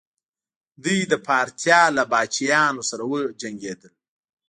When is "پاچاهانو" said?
2.11-2.81